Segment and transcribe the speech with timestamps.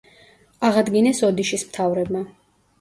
[0.69, 2.27] აღადგინეს ოდიშის მთავრებმა.